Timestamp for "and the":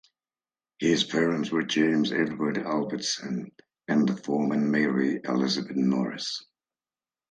3.87-4.17